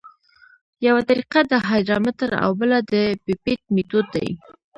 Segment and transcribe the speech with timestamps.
[0.87, 4.29] یوه طریقه د هایدرامتر او بله د پیپیټ میتود دی